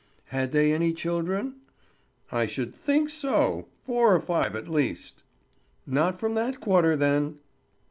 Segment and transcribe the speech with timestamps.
[0.29, 1.57] "Had they any children?"
[2.31, 3.67] "I should think so!
[3.85, 5.21] four or five at least."
[5.85, 7.37] "Not from that quarter, then."